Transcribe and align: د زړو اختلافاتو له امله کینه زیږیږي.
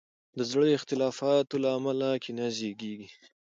د 0.37 0.39
زړو 0.49 0.65
اختلافاتو 0.77 1.55
له 1.63 1.69
امله 1.77 2.09
کینه 2.23 2.45
زیږیږي. 2.57 3.09